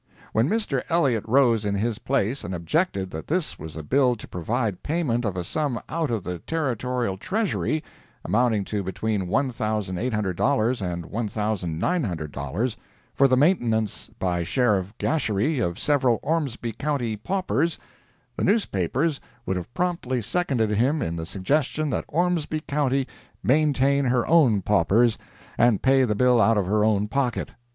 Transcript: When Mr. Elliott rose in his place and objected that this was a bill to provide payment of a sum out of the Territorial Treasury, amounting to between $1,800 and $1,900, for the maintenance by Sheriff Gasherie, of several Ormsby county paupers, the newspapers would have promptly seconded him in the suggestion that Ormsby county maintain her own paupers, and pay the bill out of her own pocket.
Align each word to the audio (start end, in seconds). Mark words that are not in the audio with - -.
When 0.33 0.49
Mr. 0.49 0.81
Elliott 0.89 1.23
rose 1.27 1.63
in 1.63 1.75
his 1.75 1.99
place 1.99 2.43
and 2.43 2.55
objected 2.55 3.11
that 3.11 3.27
this 3.27 3.59
was 3.59 3.75
a 3.75 3.83
bill 3.83 4.15
to 4.15 4.27
provide 4.27 4.81
payment 4.81 5.25
of 5.25 5.37
a 5.37 5.43
sum 5.43 5.79
out 5.87 6.09
of 6.09 6.23
the 6.23 6.39
Territorial 6.39 7.17
Treasury, 7.17 7.83
amounting 8.25 8.63
to 8.65 8.81
between 8.81 9.27
$1,800 9.27 10.81
and 10.81 11.05
$1,900, 11.05 12.75
for 13.13 13.27
the 13.27 13.37
maintenance 13.37 14.09
by 14.17 14.41
Sheriff 14.43 14.91
Gasherie, 14.97 15.59
of 15.59 15.77
several 15.77 16.19
Ormsby 16.23 16.71
county 16.71 17.15
paupers, 17.15 17.77
the 18.35 18.43
newspapers 18.43 19.19
would 19.45 19.55
have 19.55 19.71
promptly 19.75 20.19
seconded 20.19 20.71
him 20.71 21.03
in 21.03 21.15
the 21.15 21.27
suggestion 21.27 21.91
that 21.91 22.05
Ormsby 22.07 22.61
county 22.61 23.07
maintain 23.43 24.05
her 24.05 24.25
own 24.25 24.63
paupers, 24.63 25.19
and 25.59 25.83
pay 25.83 26.05
the 26.05 26.15
bill 26.15 26.41
out 26.41 26.57
of 26.57 26.65
her 26.65 26.83
own 26.83 27.07
pocket. 27.07 27.51